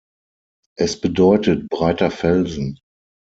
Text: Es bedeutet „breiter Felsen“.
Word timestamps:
Es 0.79 0.99
bedeutet 0.99 1.69
„breiter 1.69 2.09
Felsen“. 2.09 2.79